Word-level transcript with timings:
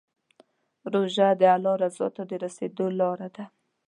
روژه 0.93 1.29
د 1.39 1.41
الله 1.55 1.75
رضا 1.83 2.07
ته 2.15 2.21
د 2.29 2.31
رسېدو 2.43 2.85
لاره 2.99 3.29
ده. 3.35 3.45